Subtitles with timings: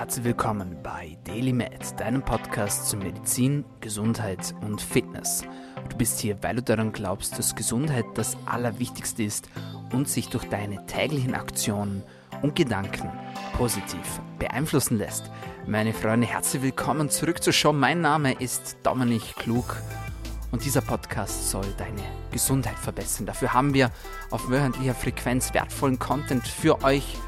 [0.00, 5.44] herzlich willkommen bei DailyMed, deinem Podcast zu Medizin, Gesundheit und Fitness.
[5.90, 9.50] Du bist hier, weil du daran glaubst, dass Gesundheit das Allerwichtigste ist
[9.92, 12.02] und sich durch deine täglichen Aktionen
[12.40, 13.10] und Gedanken
[13.58, 15.30] positiv beeinflussen lässt.
[15.66, 17.74] Meine Freunde, herzlich willkommen zurück zur Show.
[17.74, 19.76] Mein Name ist Dominik Klug
[20.50, 23.26] und dieser Podcast soll deine Gesundheit verbessern.
[23.26, 23.90] Dafür haben wir
[24.30, 27.18] auf wöchentlicher Frequenz wertvollen Content für euch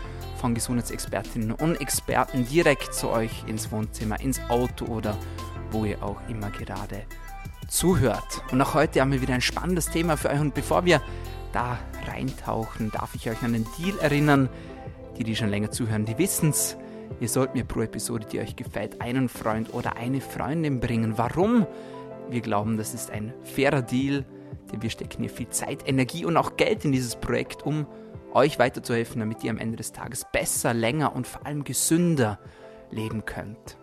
[0.43, 5.17] von Gesundheitsexpertinnen und Experten direkt zu euch ins Wohnzimmer, ins Auto oder
[5.71, 7.03] wo ihr auch immer gerade
[7.69, 8.43] zuhört.
[8.51, 10.41] Und auch heute haben wir wieder ein spannendes Thema für euch.
[10.41, 11.01] Und bevor wir
[11.53, 11.79] da
[12.09, 14.49] reintauchen, darf ich euch an den Deal erinnern.
[15.17, 16.77] Die, die schon länger zuhören, die wissen es.
[17.21, 21.19] Ihr sollt mir pro Episode, die euch gefällt, einen Freund oder eine Freundin bringen.
[21.19, 21.69] Warum?
[22.31, 24.25] Wir glauben, das ist ein fairer Deal,
[24.73, 27.87] denn wir stecken hier viel Zeit, Energie und auch Geld in dieses Projekt, um
[28.35, 32.39] euch weiterzuhelfen, damit ihr am Ende des Tages besser, länger und vor allem gesünder
[32.91, 33.77] leben könnt.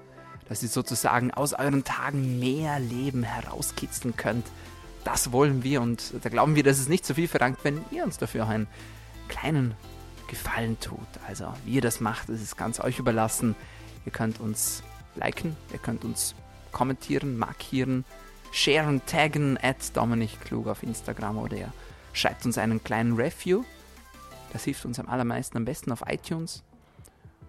[0.48, 4.46] Dass ihr sozusagen aus euren Tagen mehr Leben herauskitzeln könnt.
[5.04, 8.04] Das wollen wir und da glauben wir, dass es nicht so viel verlangt, wenn ihr
[8.04, 8.68] uns dafür einen
[9.28, 9.76] kleinen
[10.28, 11.00] Gefallen tut.
[11.28, 13.56] Also wie ihr das macht, das ist ganz euch überlassen.
[14.06, 14.84] Ihr könnt uns
[15.16, 16.36] liken, ihr könnt uns
[16.72, 18.06] kommentieren, markieren,
[18.52, 21.74] sharen, taggen, at Dominik Klug auf Instagram oder ihr
[22.14, 23.64] schreibt uns einen kleinen Review
[24.52, 26.64] das hilft uns am allermeisten am besten auf iTunes.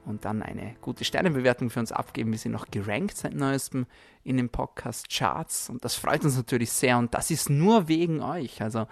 [0.07, 2.33] Und dann eine gute Sternebewertung für uns abgeben.
[2.33, 3.87] Wir sind noch gerankt seit neuestem
[4.25, 5.69] in den Podcast-Charts.
[5.69, 6.99] Und das freut uns natürlich sehr.
[6.99, 8.63] Und das ist nur wegen euch.
[8.63, 8.87] Also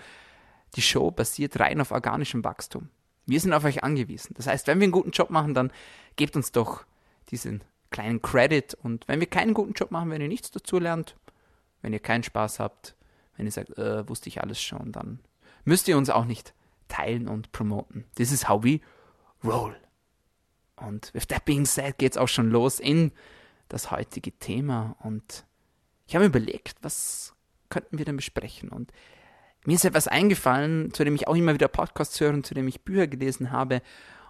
[0.76, 2.90] die Show basiert rein auf organischem Wachstum.
[3.26, 4.34] Wir sind auf euch angewiesen.
[4.36, 5.72] Das heißt, wenn wir einen guten Job machen, dann
[6.16, 6.84] gebt uns doch
[7.30, 8.76] diesen kleinen Credit.
[8.82, 11.16] Und wenn wir keinen guten Job machen, wenn ihr nichts dazu lernt,
[11.82, 12.94] wenn ihr keinen Spaß habt,
[13.36, 15.20] wenn ihr sagt, äh, wusste ich alles schon, dann
[15.64, 16.54] müsst ihr uns auch nicht
[16.88, 18.04] teilen und promoten.
[18.16, 18.80] This is how we
[19.44, 19.76] roll.
[20.76, 23.12] Und with that being said geht's auch schon los in
[23.68, 24.96] das heutige Thema.
[25.00, 25.44] Und
[26.06, 27.34] ich habe überlegt, was
[27.68, 28.70] könnten wir denn besprechen?
[28.70, 28.92] Und
[29.64, 32.68] mir ist etwas eingefallen, zu dem ich auch immer wieder Podcasts höre und zu dem
[32.68, 33.82] ich Bücher gelesen habe.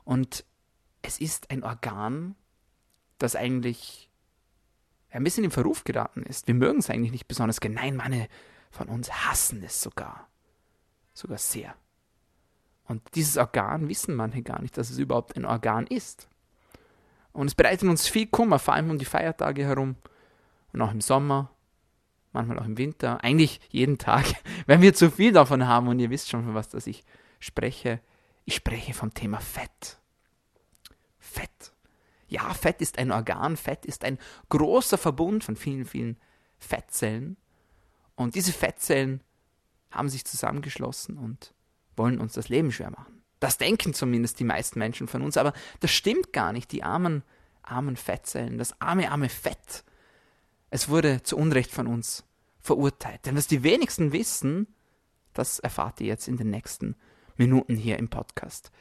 [0.05, 0.44] Und
[1.03, 2.34] es ist ein Organ,
[3.19, 4.11] das eigentlich
[5.11, 6.47] ein bisschen in Verruf geraten ist.
[6.47, 7.77] Wir mögen es eigentlich nicht besonders gerne.
[7.77, 8.28] Nein, meine
[8.71, 10.28] von uns hassen es sogar.
[11.15, 11.75] Sogar sehr.
[12.88, 16.26] Und dieses Organ wissen manche gar nicht, dass es überhaupt ein Organ ist.
[17.32, 19.97] Und es bereitet uns viel Kummer, vor allem um die Feiertage herum
[20.72, 21.50] und auch im Sommer,
[22.32, 24.25] manchmal auch im Winter, eigentlich jeden Tag,
[24.66, 27.04] wenn wir zu viel davon haben und ihr wisst schon, von was das ich
[27.38, 28.00] spreche.
[28.44, 29.99] Ich spreche vom Thema Fett.
[31.19, 31.72] Fett.
[32.28, 34.19] Ja, Fett ist ein Organ, Fett ist ein
[34.49, 36.16] großer Verbund von vielen, vielen
[36.59, 37.37] Fettzellen.
[38.16, 39.22] Und diese Fettzellen
[39.91, 41.55] haben sich zusammengeschlossen und
[41.98, 43.22] wollen uns das Leben schwer machen.
[43.41, 46.72] Das denken zumindest die meisten Menschen von uns, aber das stimmt gar nicht.
[46.72, 47.22] Die armen,
[47.62, 49.84] armen Fettzellen, das arme, arme Fett.
[50.70, 52.25] Es wurde zu Unrecht von uns
[52.60, 53.26] verurteilt.
[53.26, 54.66] Denn was die wenigsten wissen,
[55.34, 56.97] das erfahrt ihr jetzt in den nächsten
[57.37, 58.72] Minuten hier im Podcast.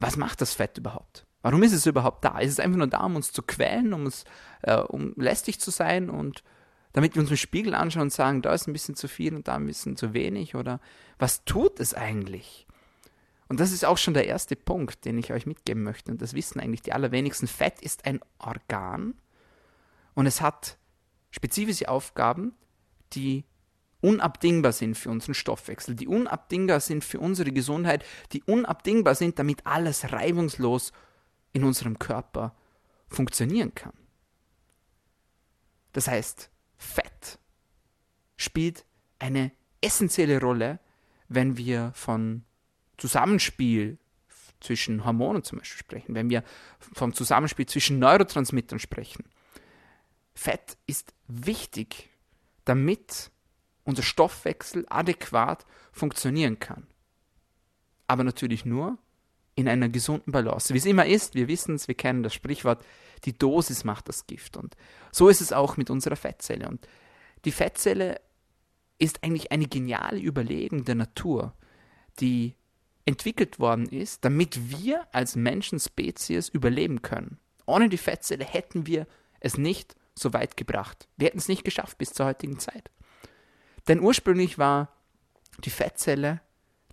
[0.00, 1.26] Was macht das Fett überhaupt?
[1.42, 2.38] Warum ist es überhaupt da?
[2.38, 4.24] Ist es einfach nur da, um uns zu quälen, um, uns,
[4.62, 6.42] äh, um lästig zu sein und
[6.92, 9.48] damit wir uns im Spiegel anschauen und sagen, da ist ein bisschen zu viel und
[9.48, 10.54] da ein bisschen zu wenig?
[10.54, 10.80] Oder
[11.18, 12.66] was tut es eigentlich?
[13.48, 16.10] Und das ist auch schon der erste Punkt, den ich euch mitgeben möchte.
[16.10, 17.46] Und das wissen eigentlich die allerwenigsten.
[17.46, 19.14] Fett ist ein Organ
[20.14, 20.78] und es hat
[21.30, 22.54] spezifische Aufgaben,
[23.12, 23.44] die
[24.00, 29.66] unabdingbar sind für unseren Stoffwechsel, die unabdingbar sind für unsere Gesundheit, die unabdingbar sind, damit
[29.66, 30.92] alles reibungslos
[31.52, 32.54] in unserem Körper
[33.08, 33.92] funktionieren kann.
[35.92, 36.50] Das heißt,
[36.82, 37.38] Fett
[38.36, 38.84] spielt
[39.18, 40.80] eine essentielle Rolle,
[41.28, 42.44] wenn wir von
[42.98, 43.98] Zusammenspiel
[44.60, 46.44] zwischen Hormonen zum Beispiel sprechen, wenn wir
[46.78, 49.24] vom Zusammenspiel zwischen Neurotransmittern sprechen.
[50.34, 52.10] Fett ist wichtig,
[52.64, 53.30] damit
[53.84, 56.86] unser Stoffwechsel adäquat funktionieren kann.
[58.06, 58.98] Aber natürlich nur
[59.62, 60.74] in einer gesunden Balance.
[60.74, 62.84] Wie es immer ist, wir wissen es, wir kennen das Sprichwort,
[63.24, 64.56] die Dosis macht das Gift.
[64.56, 64.76] Und
[65.12, 66.68] so ist es auch mit unserer Fettzelle.
[66.68, 66.86] Und
[67.44, 68.20] die Fettzelle
[68.98, 71.54] ist eigentlich eine geniale Überlegung der Natur,
[72.20, 72.54] die
[73.04, 77.38] entwickelt worden ist, damit wir als Menschenspezies überleben können.
[77.64, 79.06] Ohne die Fettzelle hätten wir
[79.40, 81.08] es nicht so weit gebracht.
[81.16, 82.90] Wir hätten es nicht geschafft bis zur heutigen Zeit.
[83.88, 84.88] Denn ursprünglich war
[85.64, 86.40] die Fettzelle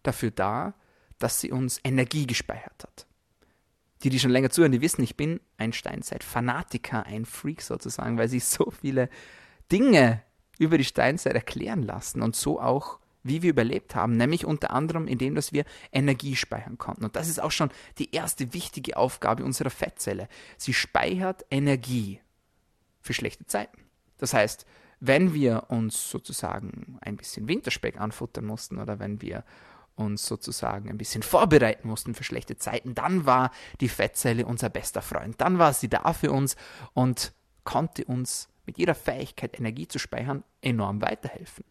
[0.03, 0.73] dafür da,
[1.19, 3.05] dass sie uns Energie gespeichert hat.
[4.03, 8.29] Die, die schon länger zuhören, die wissen, ich bin ein Steinzeit-Fanatiker, ein Freak sozusagen, weil
[8.29, 9.09] sich so viele
[9.71, 10.23] Dinge
[10.57, 15.07] über die Steinzeit erklären lassen und so auch wie wir überlebt haben, nämlich unter anderem
[15.07, 17.03] indem, dass wir Energie speichern konnten.
[17.03, 20.29] Und das ist auch schon die erste wichtige Aufgabe unserer Fettzelle.
[20.57, 22.21] Sie speichert Energie
[23.01, 23.83] für schlechte Zeiten.
[24.17, 24.65] Das heißt,
[25.01, 29.43] wenn wir uns sozusagen ein bisschen Winterspeck anfuttern mussten oder wenn wir
[29.99, 33.51] uns sozusagen ein bisschen vorbereiten mussten für schlechte Zeiten, dann war
[33.81, 35.39] die Fettzelle unser bester Freund.
[35.39, 36.55] Dann war sie da für uns
[36.93, 41.65] und konnte uns mit ihrer Fähigkeit, Energie zu speichern, enorm weiterhelfen.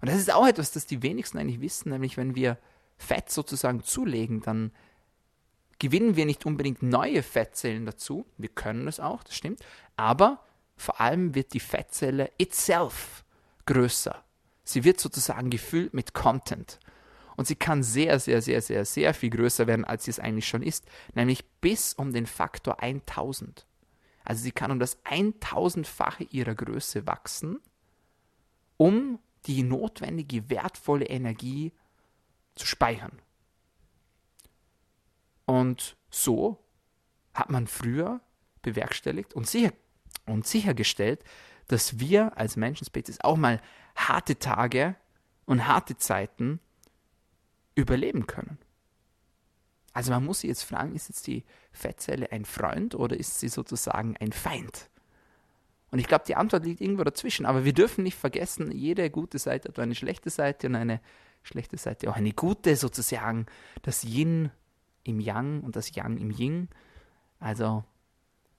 [0.00, 2.58] Und das ist auch etwas, das die wenigsten eigentlich wissen, nämlich wenn wir
[2.96, 4.72] Fett sozusagen zulegen, dann
[5.78, 8.26] gewinnen wir nicht unbedingt neue Fettzellen dazu.
[8.36, 9.60] Wir können es auch, das stimmt.
[9.96, 10.44] Aber
[10.76, 13.24] vor allem wird die Fettzelle itself
[13.66, 14.24] größer.
[14.64, 16.78] Sie wird sozusagen gefüllt mit Content.
[17.38, 20.48] Und sie kann sehr, sehr, sehr, sehr, sehr viel größer werden, als sie es eigentlich
[20.48, 20.86] schon ist.
[21.14, 23.64] Nämlich bis um den Faktor 1000.
[24.24, 27.60] Also sie kann um das 1000-fache ihrer Größe wachsen,
[28.76, 31.70] um die notwendige, wertvolle Energie
[32.56, 33.22] zu speichern.
[35.46, 36.58] Und so
[37.34, 38.20] hat man früher
[38.62, 39.72] bewerkstelligt und, sicher,
[40.26, 41.22] und sichergestellt,
[41.68, 43.62] dass wir als Menschenspezies auch mal
[43.94, 44.96] harte Tage
[45.46, 46.58] und harte Zeiten
[47.78, 48.58] überleben können.
[49.92, 53.48] Also man muss sich jetzt fragen, ist jetzt die Fettzelle ein Freund oder ist sie
[53.48, 54.90] sozusagen ein Feind?
[55.90, 57.46] Und ich glaube, die Antwort liegt irgendwo dazwischen.
[57.46, 61.00] Aber wir dürfen nicht vergessen, jede gute Seite hat eine schlechte Seite und eine
[61.42, 63.46] schlechte Seite auch eine gute, sozusagen
[63.82, 64.50] das Yin
[65.04, 66.68] im Yang und das Yang im Yin.
[67.40, 67.84] Also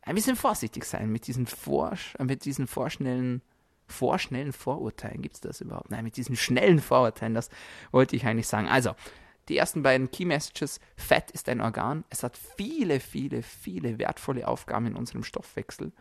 [0.02, 3.44] ein bisschen vorsichtig sein mit diesen, vor, mit diesen vorschnellen,
[3.90, 5.22] vorschnellen Vorurteilen.
[5.22, 5.92] Gibt es das überhaupt?
[5.92, 7.50] Nein, mit diesen schnellen Vorurteilen, das
[7.92, 8.68] wollte ich eigentlich sagen.
[8.68, 8.96] Also,
[9.48, 10.80] die ersten beiden Key Messages.
[10.96, 12.04] Fett ist ein Organ.
[12.10, 15.92] Es hat viele, viele, viele wertvolle Aufgaben in unserem Stoffwechsel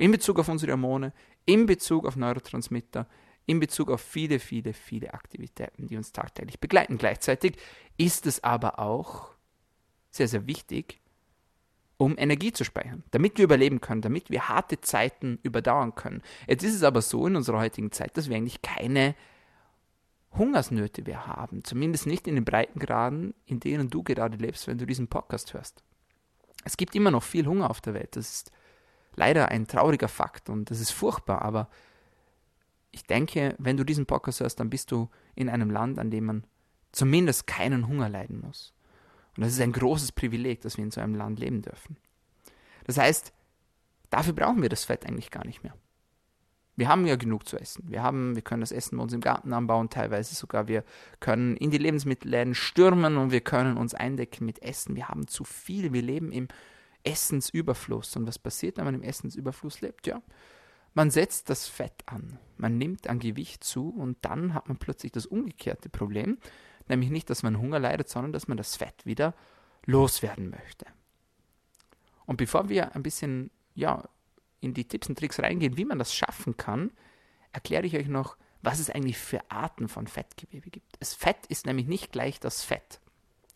[0.00, 1.12] in Bezug auf unsere Hormone,
[1.44, 3.06] in Bezug auf Neurotransmitter,
[3.46, 6.98] in Bezug auf viele, viele, viele Aktivitäten, die uns tagtäglich begleiten.
[6.98, 7.56] Gleichzeitig
[7.96, 9.34] ist es aber auch
[10.10, 10.99] sehr, sehr wichtig,
[12.00, 16.22] um Energie zu speichern, damit wir überleben können, damit wir harte Zeiten überdauern können.
[16.48, 19.14] Jetzt ist es aber so in unserer heutigen Zeit, dass wir eigentlich keine
[20.32, 24.86] Hungersnöte mehr haben, zumindest nicht in den Breitengraden, in denen du gerade lebst, wenn du
[24.86, 25.84] diesen Podcast hörst.
[26.64, 28.52] Es gibt immer noch viel Hunger auf der Welt, das ist
[29.14, 31.68] leider ein trauriger Fakt und das ist furchtbar, aber
[32.92, 36.24] ich denke, wenn du diesen Podcast hörst, dann bist du in einem Land, an dem
[36.24, 36.44] man
[36.92, 38.72] zumindest keinen Hunger leiden muss.
[39.36, 41.96] Und das ist ein großes Privileg, dass wir in so einem Land leben dürfen.
[42.84, 43.32] Das heißt,
[44.10, 45.74] dafür brauchen wir das Fett eigentlich gar nicht mehr.
[46.76, 47.84] Wir haben ja genug zu essen.
[47.88, 50.66] Wir, haben, wir können das Essen bei uns im Garten anbauen, teilweise sogar.
[50.66, 50.82] Wir
[51.20, 54.96] können in die Lebensmittelläden stürmen und wir können uns eindecken mit Essen.
[54.96, 55.92] Wir haben zu viel.
[55.92, 56.48] Wir leben im
[57.04, 58.16] Essensüberfluss.
[58.16, 60.06] Und was passiert, wenn man im Essensüberfluss lebt?
[60.06, 60.22] Ja,
[60.94, 65.12] man setzt das Fett an, man nimmt an Gewicht zu und dann hat man plötzlich
[65.12, 66.38] das umgekehrte Problem,
[66.90, 69.34] nämlich nicht, dass man Hunger leidet, sondern dass man das Fett wieder
[69.86, 70.86] loswerden möchte.
[72.26, 74.08] Und bevor wir ein bisschen ja,
[74.60, 76.92] in die Tipps und Tricks reingehen, wie man das schaffen kann,
[77.52, 80.96] erkläre ich euch noch, was es eigentlich für Arten von Fettgewebe gibt.
[81.00, 83.00] Das Fett ist nämlich nicht gleich das Fett.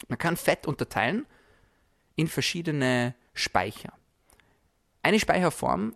[0.08, 1.26] Man kann Fett unterteilen
[2.16, 3.92] in verschiedene Speicher.
[5.02, 5.94] Eine Speicherform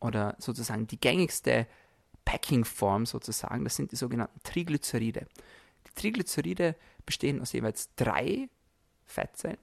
[0.00, 1.66] oder sozusagen die gängigste
[2.24, 5.26] Packingform sozusagen, das sind die sogenannten Triglyceride.
[5.86, 6.76] Die Triglyceride
[7.06, 8.48] bestehen aus jeweils drei
[9.06, 9.58] Fettzellen,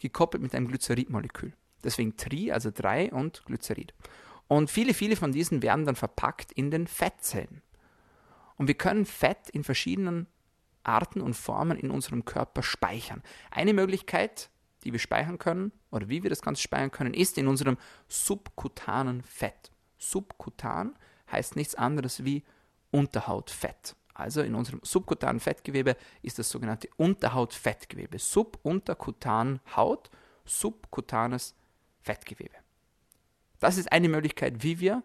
[0.00, 1.52] gekoppelt mit einem Glyceridmolekül.
[1.84, 3.94] Deswegen Tri, also drei und Glycerid.
[4.48, 7.62] Und viele, viele von diesen werden dann verpackt in den Fettzellen.
[8.56, 10.26] Und wir können Fett in verschiedenen
[10.82, 13.22] Arten und Formen in unserem Körper speichern.
[13.50, 14.50] Eine Möglichkeit
[14.84, 17.76] die wir speichern können oder wie wir das Ganze speichern können, ist in unserem
[18.08, 19.70] subkutanen Fett.
[19.98, 20.96] Subkutan
[21.30, 22.44] heißt nichts anderes wie
[22.90, 23.96] Unterhautfett.
[24.18, 28.18] Also in unserem subkutanen Fettgewebe ist das sogenannte Unterhautfettgewebe.
[28.18, 30.10] Sub, unterkutan, Haut,
[30.44, 31.54] subkutanes
[32.00, 32.56] Fettgewebe.
[33.60, 35.04] Das ist eine Möglichkeit, wie wir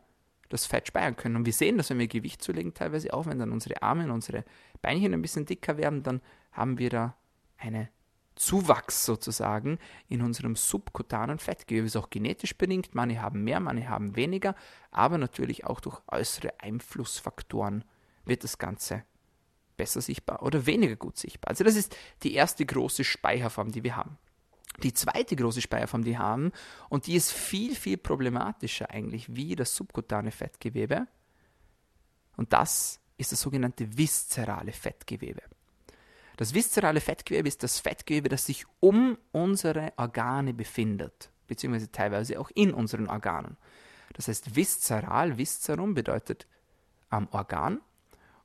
[0.50, 1.36] das Fett speichern können.
[1.36, 4.12] Und wir sehen das, wenn wir Gewicht zulegen, teilweise auch, wenn dann unsere Arme und
[4.12, 4.46] unsere
[4.82, 6.20] Beinchen ein bisschen dicker werden, dann
[6.52, 7.16] haben wir da
[7.58, 7.90] eine
[8.34, 9.78] Zuwachs sozusagen
[10.08, 11.86] in unserem subkutanen Fettgewebe.
[11.86, 12.96] Ist auch genetisch bedingt.
[12.96, 14.56] Manche haben mehr, manche haben weniger,
[14.90, 17.84] aber natürlich auch durch äußere Einflussfaktoren
[18.26, 19.04] wird das Ganze
[19.78, 21.50] besser sichtbar oder weniger gut sichtbar.
[21.50, 24.18] Also das ist die erste große Speicherform, die wir haben.
[24.82, 26.52] Die zweite große Speicherform, die wir haben,
[26.90, 31.08] und die ist viel, viel problematischer eigentlich wie das subkutane Fettgewebe,
[32.36, 35.44] und das ist das sogenannte viszerale Fettgewebe.
[36.38, 42.50] Das viszerale Fettgewebe ist das Fettgewebe, das sich um unsere Organe befindet, beziehungsweise teilweise auch
[42.56, 43.58] in unseren Organen.
[44.14, 46.48] Das heißt, viszeral, viscerum bedeutet
[47.10, 47.82] am Organ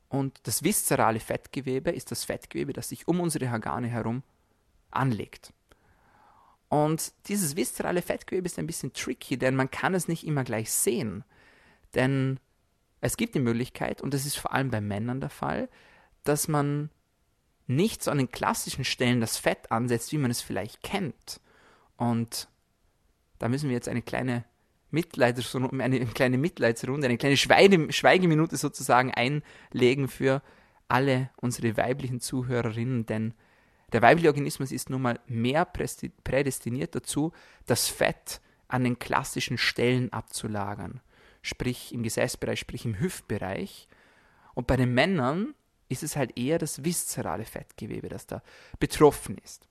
[0.08, 4.22] Und das viszerale Fettgewebe ist das Fettgewebe, das sich um unsere Organe herum
[4.90, 5.52] anlegt.
[6.68, 10.70] Und dieses viszerale Fettgewebe ist ein bisschen tricky, denn man kann es nicht immer gleich
[10.70, 11.24] sehen.
[11.94, 12.40] Denn
[13.00, 15.68] es gibt die Möglichkeit, und das ist vor allem bei Männern der Fall,
[16.24, 16.90] dass man
[17.66, 21.40] nicht so an den klassischen Stellen das Fett ansetzt, wie man es vielleicht kennt.
[21.96, 22.48] Und
[23.38, 24.44] da müssen wir jetzt eine kleine
[24.90, 30.42] Mitleidsrunde, eine kleine Mitleidsrunde, eine kleine Schweige, Schweigeminute sozusagen einlegen für
[30.88, 33.34] alle unsere weiblichen Zuhörerinnen, denn
[33.92, 37.32] der weibliche Organismus ist nun mal mehr prädestiniert dazu,
[37.66, 41.00] das Fett an den klassischen Stellen abzulagern,
[41.42, 43.88] sprich im Gesäßbereich, sprich im Hüftbereich.
[44.54, 45.54] Und bei den Männern
[45.88, 48.42] ist es halt eher das viszerale Fettgewebe, das da
[48.78, 49.68] betroffen ist.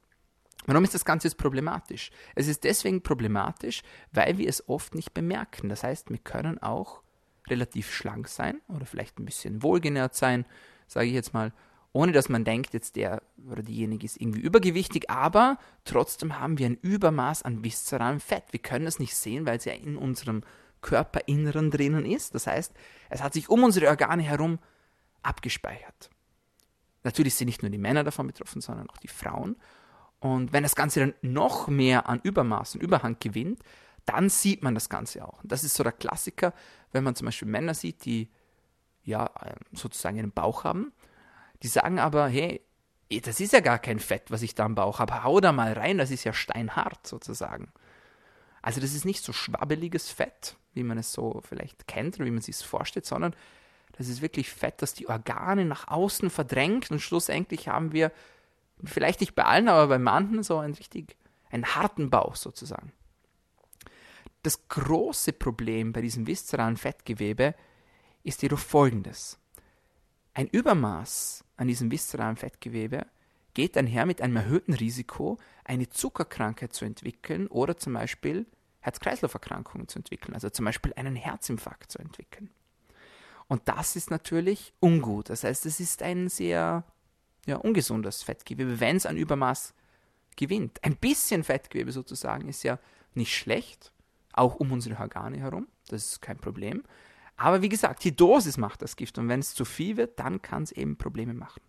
[0.67, 2.11] Warum ist das Ganze jetzt problematisch?
[2.35, 3.81] Es ist deswegen problematisch,
[4.11, 5.69] weil wir es oft nicht bemerken.
[5.69, 7.01] Das heißt, wir können auch
[7.47, 10.45] relativ schlank sein oder vielleicht ein bisschen wohlgenährt sein,
[10.87, 11.53] sage ich jetzt mal,
[11.93, 16.67] ohne dass man denkt, jetzt der oder diejenige ist irgendwie übergewichtig, aber trotzdem haben wir
[16.67, 18.43] ein Übermaß an viszeralem Fett.
[18.51, 20.43] Wir können es nicht sehen, weil es ja in unserem
[20.81, 22.35] Körperinneren drinnen ist.
[22.35, 22.73] Das heißt,
[23.09, 24.59] es hat sich um unsere Organe herum
[25.23, 26.09] abgespeichert.
[27.03, 29.55] Natürlich sind nicht nur die Männer davon betroffen, sondern auch die Frauen.
[30.19, 33.61] Und wenn das Ganze dann noch mehr an Übermaß und Überhang gewinnt,
[34.05, 35.43] dann sieht man das Ganze auch.
[35.43, 36.53] Und das ist so der Klassiker,
[36.91, 38.29] wenn man zum Beispiel Männer sieht, die
[39.03, 40.91] ja ähm, sozusagen einen Bauch haben,
[41.61, 42.61] die sagen aber, hey,
[43.09, 45.51] eh, das ist ja gar kein Fett, was ich da am Bauch habe, hau da
[45.51, 47.71] mal rein, das ist ja steinhart sozusagen.
[48.61, 52.31] Also das ist nicht so schwabbeliges Fett, wie man es so vielleicht kennt oder wie
[52.31, 53.35] man sich es vorstellt, sondern
[53.97, 58.11] das ist wirklich Fett, das die Organe nach außen verdrängt und schlussendlich haben wir
[58.83, 61.15] vielleicht nicht bei allen, aber bei manchen so einen richtig,
[61.49, 62.91] einen harten Bauch sozusagen.
[64.43, 67.55] Das große Problem bei diesem viszeralen Fettgewebe
[68.23, 69.39] ist jedoch folgendes.
[70.33, 73.07] Ein Übermaß an diesem viszeralen Fettgewebe
[73.53, 78.45] geht einher mit einem erhöhten Risiko, eine Zuckerkrankheit zu entwickeln oder zum Beispiel
[78.81, 82.51] Herz-Kreislauf-Erkrankungen zu entwickeln, also zum Beispiel einen Herzinfarkt zu entwickeln.
[83.47, 85.29] Und das ist natürlich ungut.
[85.29, 86.83] Das heißt, es ist ein sehr
[87.47, 89.73] ja, ungesundes Fettgewebe, wenn es an Übermaß
[90.35, 90.83] gewinnt.
[90.83, 92.77] Ein bisschen Fettgewebe sozusagen ist ja
[93.15, 93.91] nicht schlecht,
[94.33, 96.83] auch um unsere Organe herum, das ist kein Problem.
[97.37, 100.41] Aber wie gesagt, die Dosis macht das Gift und wenn es zu viel wird, dann
[100.41, 101.61] kann es eben Probleme machen.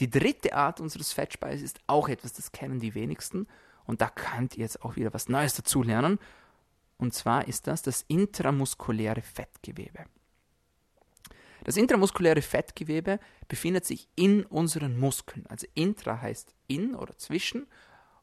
[0.00, 3.46] Die dritte Art unseres Fettspeises ist auch etwas, das kennen die wenigsten
[3.84, 6.18] und da könnt ihr jetzt auch wieder was Neues dazulernen.
[6.96, 10.06] Und zwar ist das das intramuskuläre Fettgewebe.
[11.64, 13.18] Das intramuskuläre Fettgewebe
[13.48, 15.46] befindet sich in unseren Muskeln.
[15.48, 17.66] Also intra heißt in oder zwischen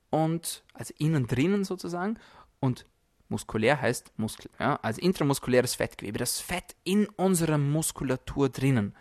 [0.10, 2.18] und also innen drinnen sozusagen
[2.60, 2.86] und
[3.28, 4.52] muskulär heißt Muskel.
[4.60, 4.76] Ja?
[4.78, 8.96] Also intramuskuläres Fettgewebe, das Fett in unserer Muskulatur drinnen.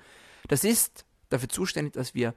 [0.48, 2.34] Das ist dafür zuständig, dass wir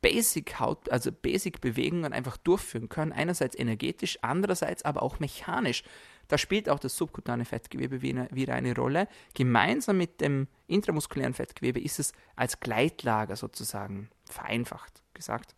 [0.00, 3.12] Basic Haut, also Basic Bewegungen einfach durchführen können.
[3.12, 5.82] Einerseits energetisch, andererseits aber auch mechanisch.
[6.28, 9.08] Da spielt auch das subkutane Fettgewebe wieder eine Rolle.
[9.34, 15.56] Gemeinsam mit dem intramuskulären Fettgewebe ist es als Gleitlager sozusagen, vereinfacht gesagt,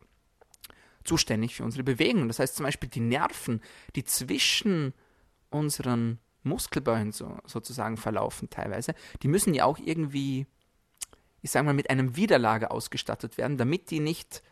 [1.02, 2.28] zuständig für unsere Bewegungen.
[2.28, 3.60] Das heißt zum Beispiel die Nerven,
[3.96, 4.94] die zwischen
[5.50, 10.46] unseren Muskelbäuchen so, sozusagen verlaufen teilweise, die müssen ja auch irgendwie,
[11.42, 14.42] ich sage mal, mit einem Widerlager ausgestattet werden, damit die nicht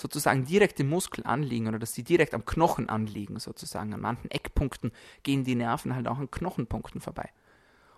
[0.00, 3.92] sozusagen direkt im Muskel anliegen oder dass sie direkt am Knochen anliegen, sozusagen.
[3.94, 4.92] An manchen Eckpunkten
[5.22, 7.30] gehen die Nerven halt auch an Knochenpunkten vorbei.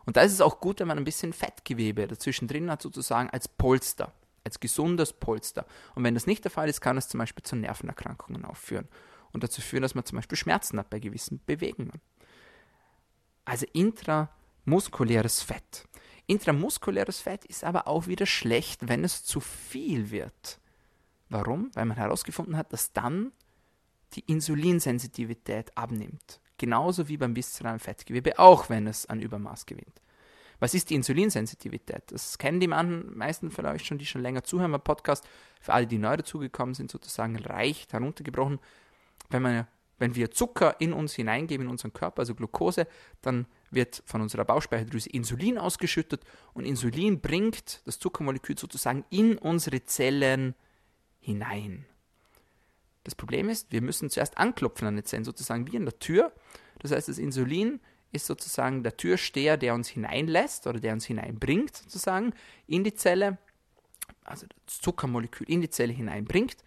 [0.04, 3.30] Und da ist es auch gut, wenn man ein bisschen Fettgewebe dazwischen drin hat, sozusagen
[3.30, 4.12] als Polster,
[4.44, 5.64] als gesundes Polster.
[5.94, 8.88] Und wenn das nicht der Fall ist, kann es zum Beispiel zu Nervenerkrankungen aufführen
[9.32, 12.00] und dazu führen, dass man zum Beispiel Schmerzen hat bei gewissen Bewegungen.
[13.44, 15.88] Also intramuskuläres Fett.
[16.26, 20.60] Intramuskuläres Fett ist aber auch wieder schlecht, wenn es zu viel wird.
[21.32, 21.70] Warum?
[21.72, 23.32] Weil man herausgefunden hat, dass dann
[24.12, 26.40] die Insulinsensitivität abnimmt.
[26.58, 30.02] Genauso wie beim viszeralen Fettgewebe, auch wenn es an Übermaß gewinnt.
[30.60, 32.02] Was ist die Insulinsensitivität?
[32.08, 35.26] Das kennen die meisten von euch schon, die schon länger zuhören beim Podcast.
[35.60, 38.60] Für alle, die neu dazugekommen sind, sozusagen leicht heruntergebrochen.
[39.30, 39.66] Wenn, man,
[39.98, 42.86] wenn wir Zucker in uns hineingeben, in unseren Körper, also Glucose,
[43.22, 46.22] dann wird von unserer Bauchspeicheldrüse Insulin ausgeschüttet
[46.52, 50.54] und Insulin bringt das Zuckermolekül sozusagen in unsere Zellen
[51.22, 51.86] hinein.
[53.04, 56.32] Das Problem ist, wir müssen zuerst anklopfen an die Zellen, sozusagen wie an der Tür.
[56.80, 57.80] Das heißt, das Insulin
[58.12, 62.34] ist sozusagen der Türsteher, der uns hineinlässt oder der uns hineinbringt, sozusagen
[62.66, 63.38] in die Zelle,
[64.24, 66.58] also das Zuckermolekül in die Zelle hineinbringt.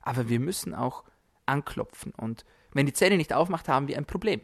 [0.00, 1.04] Aber wir müssen auch
[1.44, 2.12] anklopfen.
[2.16, 4.40] Und wenn die Zelle nicht aufmacht, haben wir ein Problem.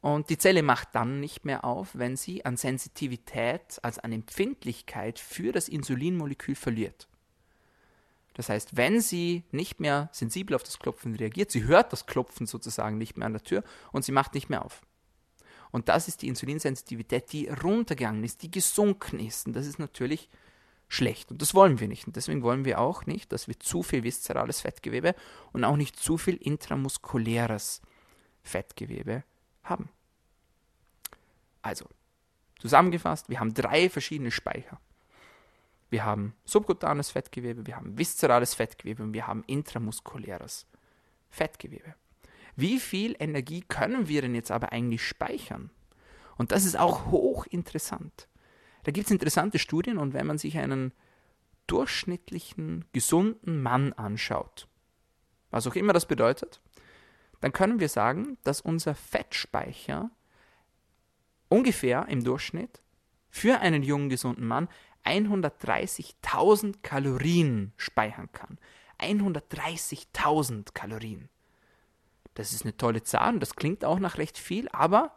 [0.00, 5.18] Und die Zelle macht dann nicht mehr auf, wenn sie an Sensitivität, also an Empfindlichkeit
[5.18, 7.08] für das Insulinmolekül verliert.
[8.36, 12.46] Das heißt, wenn sie nicht mehr sensibel auf das Klopfen reagiert, sie hört das Klopfen
[12.46, 14.82] sozusagen nicht mehr an der Tür und sie macht nicht mehr auf.
[15.70, 19.46] Und das ist die Insulinsensitivität, die runtergegangen ist, die gesunken ist.
[19.46, 20.28] Und das ist natürlich
[20.86, 21.30] schlecht.
[21.30, 22.06] Und das wollen wir nicht.
[22.06, 25.14] Und deswegen wollen wir auch nicht, dass wir zu viel viszerales Fettgewebe
[25.52, 27.80] und auch nicht zu viel intramuskuläres
[28.42, 29.24] Fettgewebe
[29.64, 29.88] haben.
[31.62, 31.86] Also,
[32.58, 34.78] zusammengefasst, wir haben drei verschiedene Speicher.
[35.88, 40.66] Wir haben subkutanes Fettgewebe, wir haben viszerales Fettgewebe und wir haben intramuskuläres
[41.28, 41.94] Fettgewebe.
[42.56, 45.70] Wie viel Energie können wir denn jetzt aber eigentlich speichern?
[46.36, 48.28] Und das ist auch hochinteressant.
[48.84, 50.92] Da gibt es interessante Studien und wenn man sich einen
[51.66, 54.68] durchschnittlichen, gesunden Mann anschaut,
[55.50, 56.60] was auch immer das bedeutet,
[57.40, 60.10] dann können wir sagen, dass unser Fettspeicher
[61.48, 62.82] ungefähr im Durchschnitt
[63.28, 64.68] für einen jungen, gesunden Mann
[65.06, 68.58] 130.000 Kalorien speichern kann.
[69.00, 71.28] 130.000 Kalorien.
[72.34, 75.12] Das ist eine tolle Zahl und das klingt auch nach recht viel, aber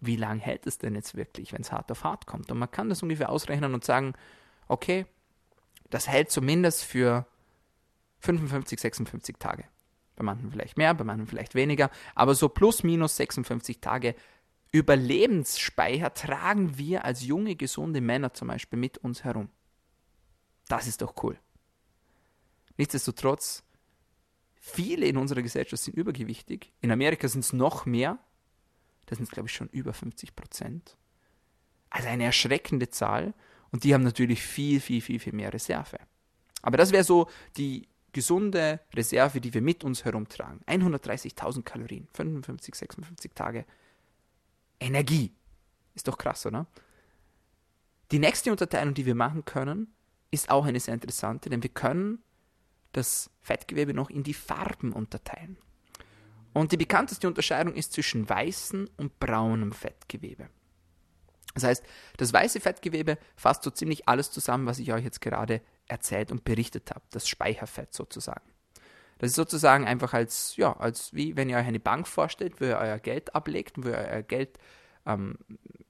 [0.00, 2.50] wie lange hält es denn jetzt wirklich, wenn es hart auf hart kommt?
[2.50, 4.14] Und man kann das ungefähr ausrechnen und sagen,
[4.68, 5.06] okay,
[5.90, 7.26] das hält zumindest für
[8.20, 9.64] 55, 56 Tage.
[10.16, 14.14] Bei manchen vielleicht mehr, bei manchen vielleicht weniger, aber so plus minus 56 Tage
[14.70, 19.48] Überlebensspeicher tragen wir als junge, gesunde Männer zum Beispiel mit uns herum.
[20.68, 21.38] Das ist doch cool.
[22.76, 23.64] Nichtsdestotrotz,
[24.56, 26.72] viele in unserer Gesellschaft sind übergewichtig.
[26.80, 28.18] In Amerika sind es noch mehr.
[29.06, 30.96] Da sind glaube ich, schon über 50 Prozent.
[31.88, 33.32] Also eine erschreckende Zahl.
[33.70, 35.98] Und die haben natürlich viel, viel, viel, viel mehr Reserve.
[36.62, 40.60] Aber das wäre so die gesunde Reserve, die wir mit uns herumtragen.
[40.66, 43.64] 130.000 Kalorien, 55, 56 Tage
[44.80, 45.34] Energie.
[45.94, 46.66] Ist doch krass, oder?
[48.10, 49.92] Die nächste Unterteilung, die wir machen können,
[50.30, 52.22] ist auch eine sehr interessante, denn wir können
[52.92, 55.58] das Fettgewebe noch in die Farben unterteilen.
[56.54, 60.48] Und die bekannteste Unterscheidung ist zwischen weißem und braunem Fettgewebe.
[61.54, 61.84] Das heißt,
[62.16, 66.44] das weiße Fettgewebe fasst so ziemlich alles zusammen, was ich euch jetzt gerade erzählt und
[66.44, 68.48] berichtet habe, das Speicherfett sozusagen.
[69.18, 72.64] Das ist sozusagen einfach als, ja, als wie wenn ihr euch eine Bank vorstellt, wo
[72.64, 74.58] ihr euer Geld ablegt und wo ihr euer Geld
[75.06, 75.36] ähm,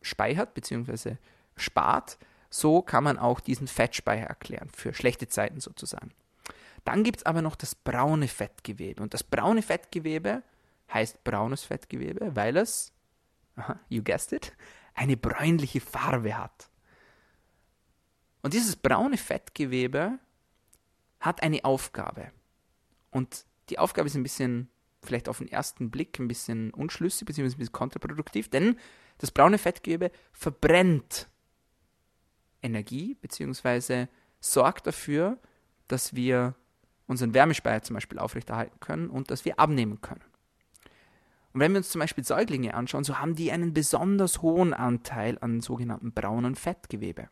[0.03, 1.17] speichert bzw.
[1.57, 2.19] spart.
[2.51, 6.13] So kann man auch diesen Fettspeicher erklären, für schlechte Zeiten sozusagen.
[6.85, 9.03] Dann gibt es aber noch das braune Fettgewebe.
[9.03, 10.43] Und das braune Fettgewebe
[10.93, 12.93] heißt braunes Fettgewebe, weil es,
[13.91, 14.55] you guessed it,
[14.95, 16.71] eine bräunliche Farbe hat.
[18.41, 20.19] Und dieses braune Fettgewebe
[21.21, 22.33] hat eine Aufgabe.
[23.11, 24.71] Und die Aufgabe ist ein bisschen,
[25.03, 28.77] vielleicht auf den ersten Blick, ein bisschen unschlüssig, beziehungsweise ein bisschen kontraproduktiv, denn
[29.19, 31.29] das braune Fettgewebe verbrennt
[32.63, 34.09] Energie, beziehungsweise
[34.41, 35.39] sorgt dafür,
[35.89, 36.55] dass wir
[37.07, 40.25] unseren Wärmespeicher zum Beispiel aufrechterhalten können und dass wir abnehmen können.
[41.53, 45.39] Und wenn wir uns zum Beispiel Säuglinge anschauen, so haben die einen besonders hohen Anteil
[45.41, 47.31] an sogenannten braunen Fettgewebe.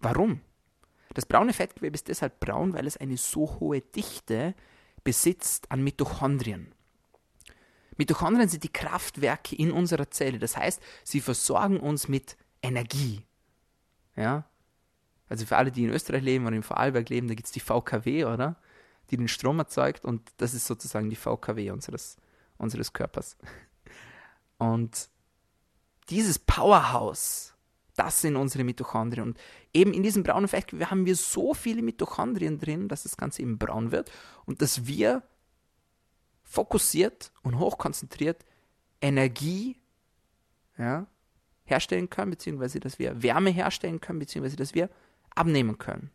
[0.00, 0.40] Warum?
[1.14, 4.54] Das braune Fettgewebe ist deshalb braun, weil es eine so hohe Dichte
[5.02, 6.72] besitzt an Mitochondrien.
[7.96, 10.38] Mitochondrien sind die Kraftwerke in unserer Zelle.
[10.38, 13.22] Das heißt, sie versorgen uns mit Energie.
[14.16, 14.44] Ja?
[15.28, 17.60] Also für alle, die in Österreich leben oder in Vorarlberg leben, da gibt es die
[17.60, 18.56] VKW, oder?
[19.10, 22.16] Die den Strom erzeugt und das ist sozusagen die VKW unseres,
[22.58, 23.36] unseres Körpers.
[24.58, 25.08] Und
[26.08, 27.54] dieses Powerhouse
[28.00, 29.28] das sind unsere Mitochondrien.
[29.28, 29.38] Und
[29.74, 33.58] eben in diesem braunen Fettgewebe haben wir so viele Mitochondrien drin, dass das Ganze eben
[33.58, 34.10] braun wird
[34.46, 35.22] und dass wir
[36.42, 38.46] fokussiert und hochkonzentriert
[39.02, 39.76] Energie
[40.78, 41.06] ja,
[41.64, 44.88] herstellen können, beziehungsweise dass wir Wärme herstellen können, beziehungsweise dass wir
[45.34, 46.10] abnehmen können.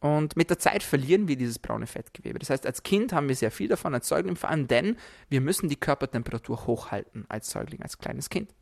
[0.00, 2.40] Und mit der Zeit verlieren wir dieses braune Fettgewebe.
[2.40, 4.96] Das heißt, als Kind haben wir sehr viel davon, als Säugling vor allem, denn
[5.28, 8.52] wir müssen die Körpertemperatur hochhalten als Säugling, als kleines Kind.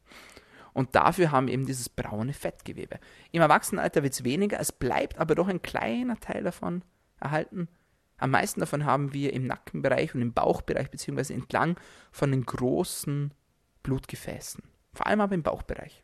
[0.73, 2.99] Und dafür haben wir eben dieses braune Fettgewebe.
[3.31, 6.83] Im Erwachsenenalter wird es weniger, es bleibt aber doch ein kleiner Teil davon
[7.21, 7.69] erhalten.
[8.17, 11.77] Am meisten davon haben wir im Nackenbereich und im Bauchbereich, beziehungsweise entlang
[12.11, 13.35] von den großen
[13.83, 14.63] Blutgefäßen.
[14.95, 16.03] Vor allem aber im Bauchbereich.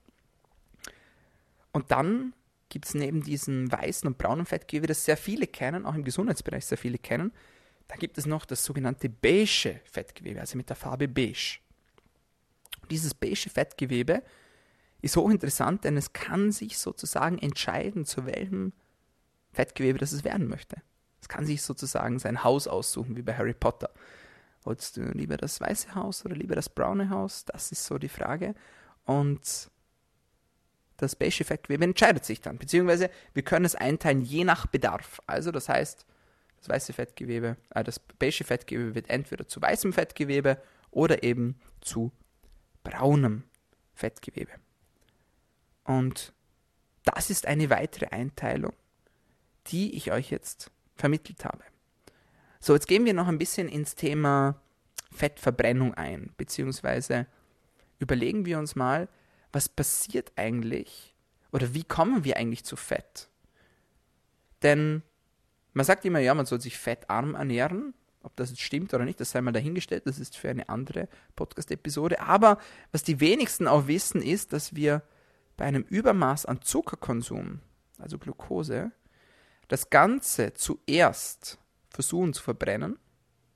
[1.72, 2.35] Und dann
[2.68, 6.66] gibt es neben diesem weißen und braunen Fettgewebe, das sehr viele kennen, auch im Gesundheitsbereich
[6.66, 7.33] sehr viele kennen,
[7.88, 11.59] da gibt es noch das sogenannte beige Fettgewebe, also mit der Farbe beige.
[12.90, 14.22] dieses beige Fettgewebe
[15.00, 18.72] ist hochinteressant, denn es kann sich sozusagen entscheiden, zu welchem
[19.52, 20.76] Fettgewebe das es werden möchte.
[21.20, 23.90] Es kann sich sozusagen sein Haus aussuchen, wie bei Harry Potter.
[24.62, 27.44] Wolltest du lieber das weiße Haus oder lieber das braune Haus?
[27.44, 28.54] Das ist so die Frage.
[29.04, 29.70] Und
[30.96, 32.58] das beige Fettgewebe entscheidet sich dann.
[32.58, 35.20] Beziehungsweise wir können es einteilen je nach Bedarf.
[35.26, 36.04] Also das heißt,
[36.58, 42.12] das weiße Fettgewebe, äh, das beige Fettgewebe wird entweder zu weißem Fettgewebe oder eben zu
[42.82, 43.44] braunem
[43.94, 44.52] Fettgewebe.
[45.88, 46.35] Und
[47.05, 48.74] das ist eine weitere Einteilung,
[49.68, 51.64] die ich euch jetzt vermittelt habe.
[52.61, 54.61] So, jetzt gehen wir noch ein bisschen ins Thema
[55.11, 57.27] Fettverbrennung ein, beziehungsweise
[57.98, 59.09] überlegen wir uns mal,
[59.51, 61.14] was passiert eigentlich
[61.53, 63.31] oder wie kommen wir eigentlich zu Fett?
[64.62, 65.03] Denn
[65.72, 67.94] man sagt immer, ja, man soll sich fettarm ernähren.
[68.22, 70.07] Ob das jetzt stimmt oder nicht, das sei mal dahingestellt.
[70.07, 72.20] Das ist für eine andere Podcast-Episode.
[72.20, 72.59] Aber
[72.92, 75.03] was die wenigsten auch wissen, ist, dass wir
[75.59, 77.61] bei einem Übermaß an Zuckerkonsum,
[77.99, 78.92] also Glucose,
[79.66, 81.59] das Ganze zuerst
[81.90, 82.99] versuchen zu verbrennen.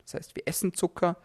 [0.02, 1.16] Das heißt, wir essen Zucker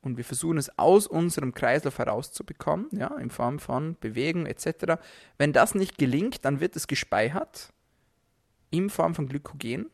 [0.00, 5.02] und wir versuchen es aus unserem Kreislauf herauszubekommen, ja, in Form von Bewegung etc.
[5.36, 7.72] Wenn das nicht gelingt, dann wird es gespeichert
[8.70, 9.90] in Form von Glykogen.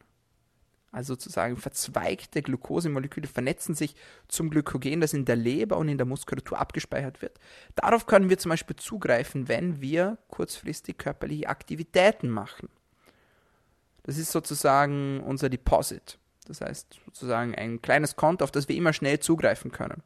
[0.93, 3.95] Also sozusagen verzweigte Glukosemoleküle vernetzen sich
[4.29, 7.39] zum Glykogen, das in der Leber und in der Muskulatur abgespeichert wird.
[7.75, 12.69] Darauf können wir zum Beispiel zugreifen, wenn wir kurzfristig körperliche Aktivitäten machen.
[14.05, 16.19] Das ist sozusagen unser Deposit.
[16.47, 20.03] Das heißt sozusagen ein kleines Konto, auf das wir immer schnell zugreifen können.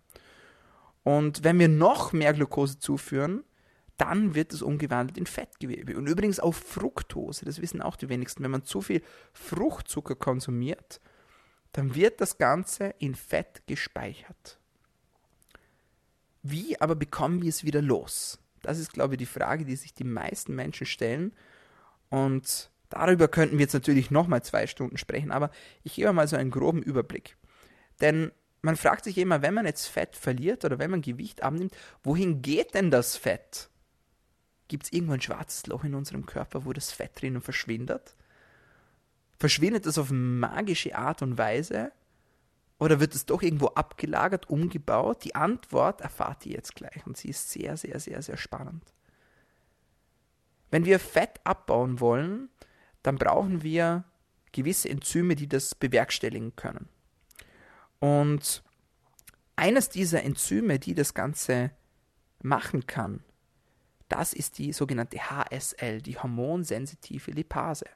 [1.03, 3.45] Und wenn wir noch mehr Glucose zuführen,
[4.01, 5.97] dann wird es umgewandelt in Fettgewebe.
[5.97, 8.43] Und übrigens auch Fructose, das wissen auch die wenigsten.
[8.43, 11.01] Wenn man zu viel Fruchtzucker konsumiert,
[11.73, 14.59] dann wird das Ganze in Fett gespeichert.
[16.43, 18.39] Wie aber bekommen wir es wieder los?
[18.63, 21.33] Das ist, glaube ich, die Frage, die sich die meisten Menschen stellen.
[22.09, 25.51] Und Darüber könnten wir jetzt natürlich nochmal zwei Stunden sprechen, aber
[25.85, 27.37] ich gebe mal so einen groben Überblick.
[28.01, 28.33] Denn
[28.63, 32.43] man fragt sich immer, wenn man jetzt Fett verliert oder wenn man Gewicht abnimmt, wohin
[32.43, 33.69] geht denn das Fett?
[34.70, 38.14] Gibt es irgendwo ein schwarzes Loch in unserem Körper, wo das Fett drinnen verschwindet?
[39.37, 41.90] Verschwindet das auf magische Art und Weise?
[42.78, 45.24] Oder wird es doch irgendwo abgelagert, umgebaut?
[45.24, 48.85] Die Antwort erfahrt ihr jetzt gleich und sie ist sehr, sehr, sehr, sehr spannend.
[50.70, 52.48] Wenn wir Fett abbauen wollen,
[53.02, 54.04] dann brauchen wir
[54.52, 56.88] gewisse Enzyme, die das bewerkstelligen können.
[57.98, 58.62] Und
[59.56, 61.72] eines dieser Enzyme, die das Ganze
[62.40, 63.24] machen kann,
[64.11, 67.87] das ist die sogenannte HSL, die hormonsensitive Lipase.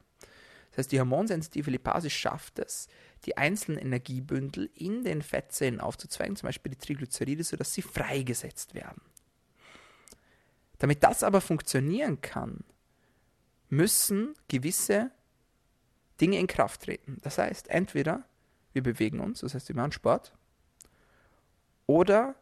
[0.71, 2.87] Das heißt, die hormonsensitive Lipase schafft es,
[3.25, 9.01] die einzelnen Energiebündel in den Fettzellen aufzuzweigen, zum Beispiel die Triglyceride, sodass sie freigesetzt werden.
[10.79, 12.63] Damit das aber funktionieren kann,
[13.69, 15.11] müssen gewisse
[16.19, 17.19] Dinge in Kraft treten.
[17.21, 18.23] Das heißt, entweder
[18.73, 20.33] wir bewegen uns, das heißt, wir machen Sport,
[21.87, 22.35] oder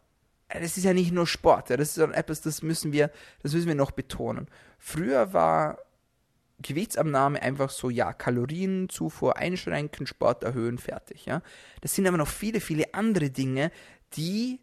[0.61, 3.11] es ist ja nicht nur Sport, das ist etwas, das müssen wir,
[3.41, 4.47] das müssen wir noch betonen.
[4.77, 5.79] Früher war
[6.61, 11.41] Gewichtsabnahme einfach so, ja, Kalorienzufuhr einschränken, Sport erhöhen, fertig, ja.
[11.81, 13.71] Das sind aber noch viele, viele andere Dinge,
[14.13, 14.59] die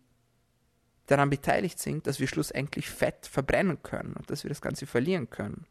[1.06, 5.28] daran beteiligt sind, dass wir schlussendlich Fett verbrennen können und dass wir das Ganze verlieren
[5.28, 5.66] können.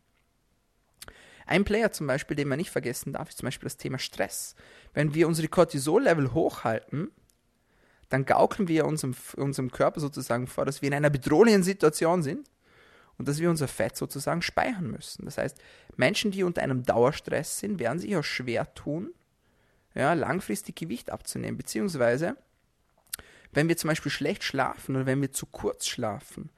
[1.46, 4.56] Ein Player zum Beispiel, den man nicht vergessen darf, ist zum Beispiel das Thema Stress.
[4.94, 7.10] Wenn wir unsere Cortisol-Level hochhalten,
[8.10, 12.50] dann gaukeln wir unserem, unserem Körper sozusagen vor, dass wir in einer bedrohlichen Situation sind
[13.18, 15.26] und dass wir unser Fett sozusagen speichern müssen.
[15.26, 15.58] Das heißt,
[15.96, 19.14] Menschen, die unter einem Dauerstress sind, werden sich auch schwer tun,
[19.94, 21.58] ja, langfristig Gewicht abzunehmen.
[21.58, 22.36] Beziehungsweise,
[23.52, 26.50] wenn wir zum Beispiel schlecht schlafen oder wenn wir zu kurz schlafen,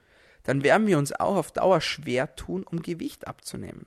[0.44, 3.86] dann werden wir uns auch auf Dauer schwer tun, um Gewicht abzunehmen.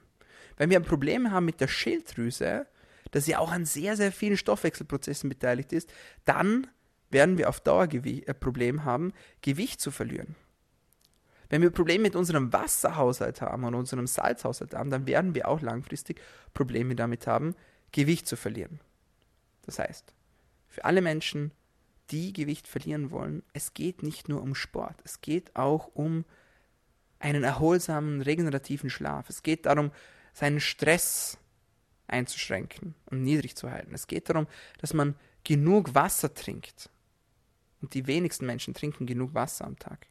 [0.56, 2.66] Wenn wir ein Problem haben mit der Schilddrüse,
[3.10, 5.92] das ja auch an sehr, sehr vielen Stoffwechselprozessen beteiligt ist,
[6.24, 6.66] dann
[7.14, 10.36] werden wir auf Dauer ein äh, Problem haben, Gewicht zu verlieren.
[11.48, 15.62] Wenn wir Probleme mit unserem Wasserhaushalt haben und unserem Salzhaushalt haben, dann werden wir auch
[15.62, 16.20] langfristig
[16.52, 17.54] Probleme damit haben,
[17.92, 18.80] Gewicht zu verlieren.
[19.62, 20.12] Das heißt,
[20.68, 21.52] für alle Menschen,
[22.10, 26.24] die Gewicht verlieren wollen, es geht nicht nur um Sport, es geht auch um
[27.24, 29.30] einen erholsamen, regenerativen Schlaf.
[29.30, 29.92] Es geht darum,
[30.34, 31.38] seinen Stress
[32.06, 33.94] einzuschränken und niedrig zu halten.
[33.94, 34.46] Es geht darum,
[34.78, 36.90] dass man genug Wasser trinkt.
[37.84, 40.06] Und die wenigsten Menschen trinken genug Wasser am Tag.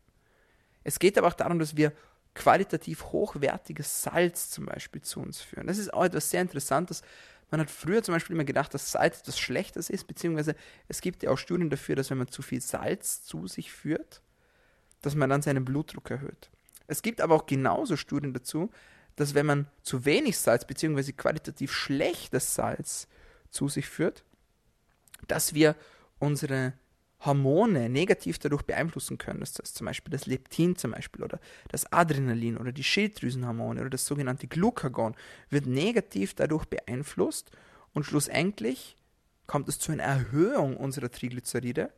[0.84, 1.92] Es geht aber auch darum, dass wir
[2.36, 5.66] qualitativ hochwertiges Salz zum Beispiel zu uns führen.
[5.66, 7.02] Das ist auch etwas sehr Interessantes.
[7.50, 10.54] Man hat früher zum Beispiel immer gedacht, dass Salz etwas Schlechtes ist, beziehungsweise
[10.88, 14.22] es gibt ja auch Studien dafür, dass wenn man zu viel Salz zu sich führt,
[15.02, 16.52] dass man dann seinen Blutdruck erhöht.
[16.86, 18.70] Es gibt aber auch genauso Studien dazu,
[19.16, 21.12] dass wenn man zu wenig Salz bzw.
[21.14, 23.08] qualitativ schlechtes Salz
[23.50, 24.24] zu sich führt,
[25.28, 25.76] dass wir
[26.20, 26.74] unsere
[27.26, 29.40] Hormone negativ dadurch beeinflussen können.
[29.40, 33.90] Das ist zum Beispiel das Leptin zum Beispiel oder das Adrenalin oder die Schilddrüsenhormone oder
[33.90, 35.16] das sogenannte Glucagon
[35.50, 37.52] wird negativ dadurch beeinflusst
[37.94, 38.96] und schlussendlich
[39.48, 41.92] kommt es zu einer Erhöhung unserer Triglyceride.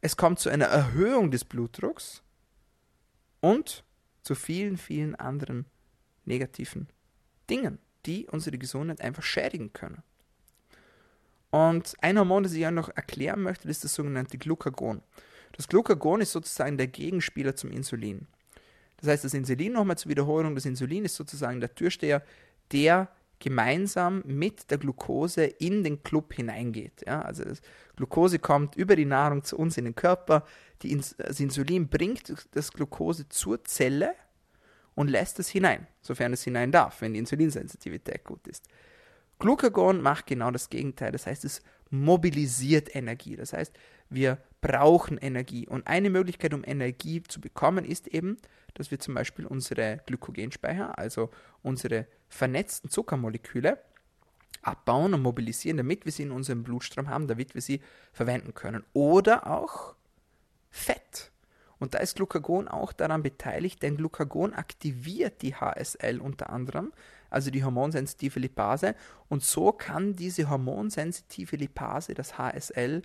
[0.00, 2.22] Es kommt zu einer Erhöhung des Blutdrucks
[3.40, 3.84] und
[4.22, 5.66] zu vielen, vielen anderen
[6.24, 6.88] negativen
[7.48, 10.02] Dingen, die unsere Gesundheit einfach schädigen können.
[11.50, 15.02] Und ein Hormon, das ich auch noch erklären möchte, ist das sogenannte Glucagon.
[15.52, 18.26] Das Glucagon ist sozusagen der Gegenspieler zum Insulin.
[18.98, 22.22] Das heißt, das Insulin, nochmal zur Wiederholung, das Insulin ist sozusagen der Türsteher,
[22.72, 27.04] der gemeinsam mit der Glucose in den Club hineingeht.
[27.06, 27.60] Ja, also das
[27.96, 30.44] Glucose kommt über die Nahrung zu uns in den Körper.
[30.82, 34.14] Die das Insulin bringt das Glucose zur Zelle
[34.94, 38.64] und lässt es hinein, sofern es hinein darf, wenn die Insulinsensitivität gut ist.
[39.38, 41.12] Glucagon macht genau das Gegenteil.
[41.12, 43.36] Das heißt, es mobilisiert Energie.
[43.36, 43.72] Das heißt,
[44.08, 45.66] wir brauchen Energie.
[45.66, 48.36] Und eine Möglichkeit, um Energie zu bekommen, ist eben,
[48.74, 51.30] dass wir zum Beispiel unsere Glykogenspeicher, also
[51.62, 53.78] unsere vernetzten Zuckermoleküle,
[54.62, 57.80] abbauen und mobilisieren, damit wir sie in unserem Blutstrom haben, damit wir sie
[58.12, 58.84] verwenden können.
[58.92, 59.94] Oder auch
[60.70, 61.30] Fett.
[61.78, 66.92] Und da ist Glucagon auch daran beteiligt, denn Glucagon aktiviert die HSL unter anderem,
[67.30, 68.94] also die hormonsensitive Lipase.
[69.28, 73.02] Und so kann diese hormonsensitive Lipase, das HSL,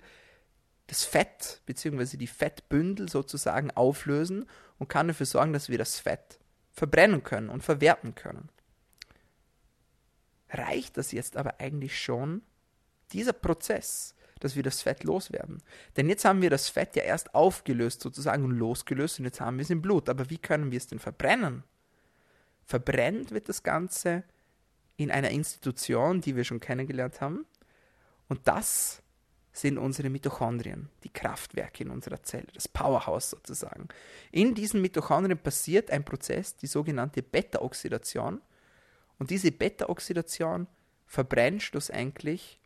[0.86, 2.16] das Fett bzw.
[2.16, 4.46] die Fettbündel sozusagen auflösen
[4.78, 6.38] und kann dafür sorgen, dass wir das Fett
[6.70, 8.48] verbrennen können und verwerten können.
[10.50, 12.42] Reicht das jetzt aber eigentlich schon,
[13.12, 15.62] dieser Prozess, dass wir das Fett loswerden?
[15.96, 19.56] Denn jetzt haben wir das Fett ja erst aufgelöst sozusagen und losgelöst und jetzt haben
[19.56, 20.08] wir es im Blut.
[20.08, 21.64] Aber wie können wir es denn verbrennen?
[22.64, 24.24] Verbrennt wird das Ganze
[24.96, 27.46] in einer Institution, die wir schon kennengelernt haben.
[28.28, 29.02] Und das
[29.52, 33.88] sind unsere Mitochondrien, die Kraftwerke in unserer Zelle, das Powerhouse sozusagen.
[34.30, 38.40] In diesen Mitochondrien passiert ein Prozess, die sogenannte Beta-Oxidation.
[39.18, 40.66] Und diese Beta-Oxidation
[41.06, 42.58] verbrennt schlussendlich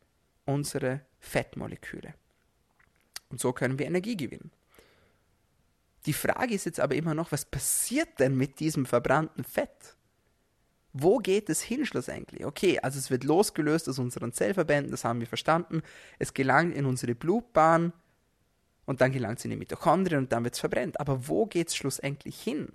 [0.44, 2.14] unsere Fettmoleküle.
[3.30, 4.52] Und so können wir Energie gewinnen.
[6.06, 9.96] Die Frage ist jetzt aber immer noch, was passiert denn mit diesem verbrannten Fett?
[10.98, 12.44] wo geht es hin schlussendlich?
[12.44, 15.82] Okay, also es wird losgelöst aus unseren Zellverbänden, das haben wir verstanden.
[16.18, 17.92] Es gelangt in unsere Blutbahn
[18.86, 20.98] und dann gelangt es in die Mitochondrien und dann wird es verbrennt.
[20.98, 22.72] Aber wo geht es schlussendlich hin?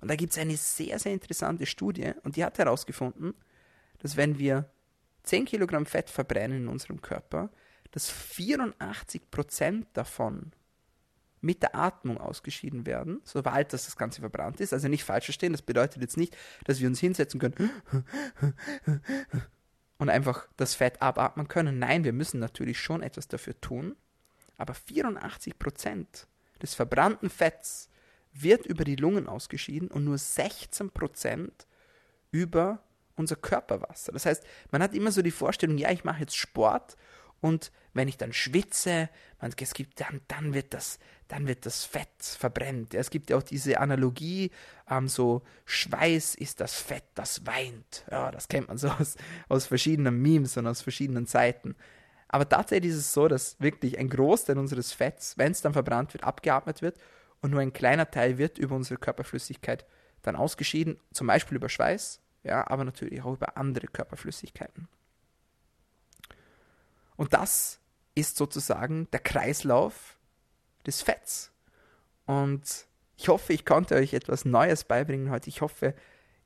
[0.00, 3.32] Und da gibt es eine sehr, sehr interessante Studie und die hat herausgefunden,
[4.00, 4.68] dass wenn wir
[5.22, 7.48] 10 Kilogramm Fett verbrennen in unserem Körper,
[7.92, 10.52] dass 84 Prozent davon
[11.46, 14.72] mit der Atmung ausgeschieden werden, sobald das, das Ganze verbrannt ist.
[14.72, 17.70] Also nicht falsch verstehen, das bedeutet jetzt nicht, dass wir uns hinsetzen können
[19.98, 21.78] und einfach das Fett abatmen können.
[21.78, 23.94] Nein, wir müssen natürlich schon etwas dafür tun,
[24.58, 26.26] aber 84 Prozent
[26.60, 27.88] des verbrannten Fetts
[28.32, 31.66] wird über die Lungen ausgeschieden und nur 16 Prozent
[32.32, 32.82] über
[33.14, 34.12] unser Körperwasser.
[34.12, 36.96] Das heißt, man hat immer so die Vorstellung, ja, ich mache jetzt Sport
[37.40, 39.08] und wenn ich dann schwitze,
[39.40, 42.94] man, es gibt dann, dann wird das, dann wird das Fett verbrennt.
[42.94, 44.50] Es gibt ja auch diese Analogie,
[44.88, 48.04] ähm, so Schweiß ist das Fett, das weint.
[48.10, 49.16] Ja, das kennt man so aus,
[49.48, 51.74] aus verschiedenen Memes und aus verschiedenen Seiten.
[52.28, 56.12] Aber tatsächlich ist es so, dass wirklich ein Großteil unseres Fetts, wenn es dann verbrannt
[56.12, 56.98] wird, abgeatmet wird
[57.40, 59.86] und nur ein kleiner Teil wird über unsere Körperflüssigkeit
[60.22, 64.88] dann ausgeschieden, zum Beispiel über Schweiß, ja, aber natürlich auch über andere Körperflüssigkeiten.
[67.16, 67.80] Und das
[68.14, 70.18] ist sozusagen der Kreislauf
[70.86, 71.52] des Fetts.
[72.26, 75.48] Und ich hoffe, ich konnte euch etwas Neues beibringen heute.
[75.48, 75.94] Ich hoffe,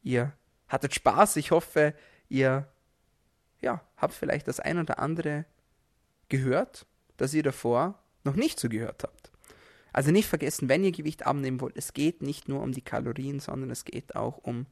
[0.03, 0.33] ihr
[0.69, 1.37] hattet Spaß.
[1.37, 1.95] Ich hoffe,
[2.29, 2.69] ihr
[3.61, 5.45] ja, habt vielleicht das ein oder andere
[6.29, 9.31] gehört, das ihr davor noch nicht so gehört habt.
[9.93, 13.41] Also nicht vergessen, wenn ihr Gewicht abnehmen wollt, es geht nicht nur um die Kalorien,
[13.41, 14.67] sondern es geht auch um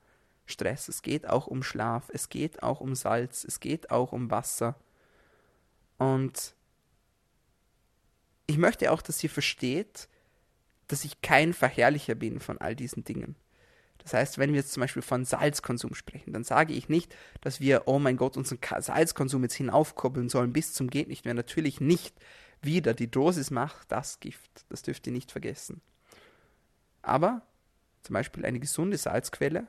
[0.46, 4.30] Stress, es geht auch um Schlaf, es geht auch um Salz, es geht auch um
[4.30, 4.76] Wasser.
[5.98, 6.54] Und
[8.46, 10.08] ich möchte auch, dass ihr versteht,
[10.86, 13.36] dass ich kein Verherrlicher bin von all diesen Dingen.
[13.98, 17.60] Das heißt, wenn wir jetzt zum Beispiel von Salzkonsum sprechen, dann sage ich nicht, dass
[17.60, 21.34] wir, oh mein Gott, unseren Salzkonsum jetzt hinaufkoppeln sollen bis zum geht nicht mehr.
[21.34, 22.14] Natürlich nicht.
[22.62, 24.64] Wieder, die Dosis macht das Gift.
[24.70, 25.82] Das dürft ihr nicht vergessen.
[27.02, 27.42] Aber
[28.02, 29.66] zum Beispiel eine gesunde Salzquelle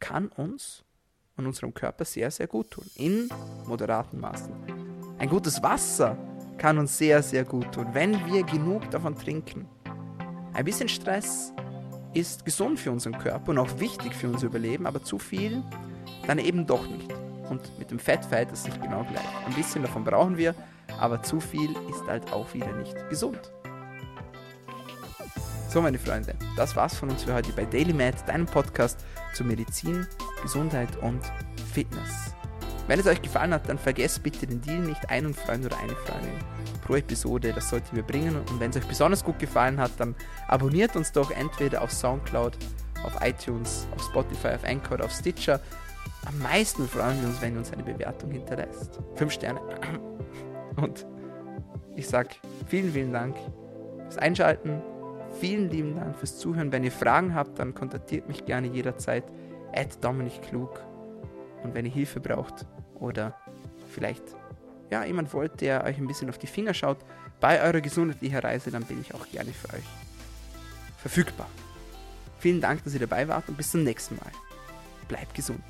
[0.00, 0.84] kann uns
[1.36, 2.88] und unserem Körper sehr, sehr gut tun.
[2.94, 3.28] In
[3.66, 4.77] moderaten Maßen.
[5.18, 6.16] Ein gutes Wasser
[6.58, 9.66] kann uns sehr, sehr gut tun, wenn wir genug davon trinken.
[10.52, 11.52] Ein bisschen Stress
[12.14, 15.62] ist gesund für unseren Körper und auch wichtig für unser Überleben, aber zu viel
[16.26, 17.12] dann eben doch nicht.
[17.50, 19.46] Und mit dem Fett verhält es sich genau gleich.
[19.46, 20.54] Ein bisschen davon brauchen wir,
[21.00, 23.52] aber zu viel ist halt auch wieder nicht gesund.
[25.68, 29.04] So, meine Freunde, das war's von uns für heute bei Daily Med, deinem Podcast
[29.34, 30.06] zu Medizin,
[30.42, 31.20] Gesundheit und
[31.72, 32.37] Fitness.
[32.88, 35.94] Wenn es euch gefallen hat, dann vergesst bitte den Deal nicht, einen Freund oder eine
[35.94, 36.32] Freundin
[36.86, 38.34] pro Episode, das sollten wir bringen.
[38.34, 40.14] Und wenn es euch besonders gut gefallen hat, dann
[40.48, 42.56] abonniert uns doch entweder auf Soundcloud,
[43.04, 45.60] auf iTunes, auf Spotify, auf Anchor oder auf Stitcher.
[46.24, 48.98] Am meisten freuen wir uns, wenn ihr uns eine Bewertung hinterlässt.
[49.16, 49.60] Fünf Sterne.
[50.76, 51.06] Und
[51.94, 52.30] ich sage
[52.68, 53.36] vielen, vielen Dank
[54.04, 54.80] fürs Einschalten.
[55.38, 56.72] Vielen lieben Dank fürs Zuhören.
[56.72, 59.24] Wenn ihr Fragen habt, dann kontaktiert mich gerne jederzeit.
[60.00, 60.80] Dominik Klug.
[61.62, 62.66] Und wenn ihr Hilfe braucht
[63.00, 63.34] oder
[63.92, 64.22] vielleicht
[64.90, 66.98] ja, jemand wollt, der euch ein bisschen auf die Finger schaut
[67.40, 69.84] bei eurer gesundheitlichen Reise, dann bin ich auch gerne für euch
[70.96, 71.48] verfügbar.
[72.40, 74.32] Vielen Dank, dass ihr dabei wart und bis zum nächsten Mal.
[75.08, 75.62] Bleibt gesund.